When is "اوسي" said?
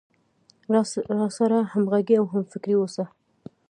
2.79-3.03